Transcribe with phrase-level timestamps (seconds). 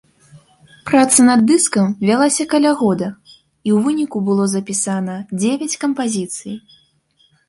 [0.89, 6.55] Праца над дыскам вялася каля года, і ў выніку было запісана дзевяць кампазіцый.